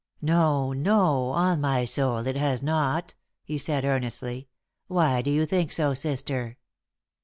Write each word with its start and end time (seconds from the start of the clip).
"No, 0.23 0.73
no; 0.73 1.29
on 1.29 1.61
my 1.61 1.85
soul 1.85 2.25
it 2.25 2.35
has 2.35 2.63
not," 2.63 3.13
he 3.43 3.59
said, 3.59 3.85
earnestly. 3.85 4.47
"Why 4.87 5.21
do 5.21 5.29
you 5.29 5.45
think 5.45 5.71
so, 5.71 5.93
sister?" 5.93 6.57